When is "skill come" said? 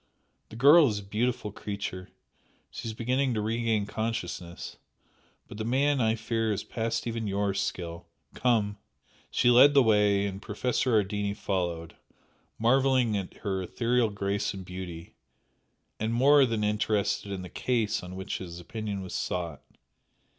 7.53-8.79